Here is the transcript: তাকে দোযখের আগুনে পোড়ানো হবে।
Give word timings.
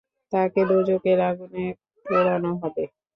তাকে 0.33 0.61
দোযখের 0.69 1.19
আগুনে 1.29 1.65
পোড়ানো 2.05 2.51
হবে। 2.61 2.83